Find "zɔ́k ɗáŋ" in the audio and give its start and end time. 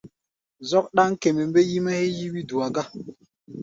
0.69-1.09